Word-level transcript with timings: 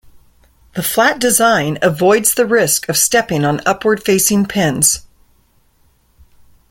The 0.73 0.81
flat 0.81 1.19
design 1.19 1.77
avoids 1.83 2.33
the 2.33 2.47
risk 2.47 2.89
of 2.89 2.97
stepping 2.97 3.45
on 3.45 3.61
upward-facing 3.67 4.47
pins. 4.47 5.05